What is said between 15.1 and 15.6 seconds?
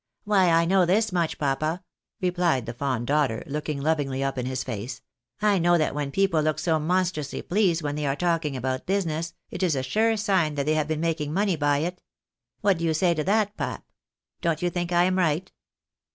right